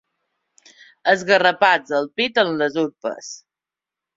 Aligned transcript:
Esgarrapats 1.13 1.93
al 1.99 2.09
pit 2.21 2.43
amb 2.45 2.59
les 2.63 2.81
urpes. 2.87 3.33